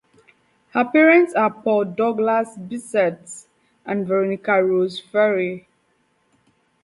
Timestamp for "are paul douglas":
1.35-2.57